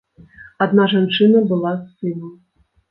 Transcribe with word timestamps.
Адна 0.67 0.87
жанчына 0.95 1.45
была 1.53 1.71
з 1.77 1.85
сынам. 1.95 2.35